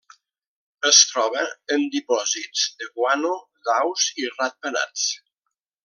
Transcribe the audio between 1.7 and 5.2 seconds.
en dipòsits de guano d'aus i ratpenats.